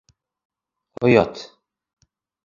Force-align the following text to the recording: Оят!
Оят! 1.03 1.35